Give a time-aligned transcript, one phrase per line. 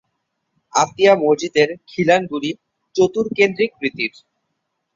[0.73, 2.51] আতিয়া মসজিদের খিলানগুলি
[2.95, 4.13] চতুর্কেন্দ্রিক রীতির।